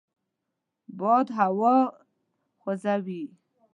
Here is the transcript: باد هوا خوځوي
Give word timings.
باد 0.99 1.27
هوا 1.39 1.75
خوځوي 2.61 3.23